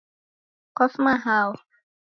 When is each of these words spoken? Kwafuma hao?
Kwafuma 0.75 1.13
hao? 1.23 1.53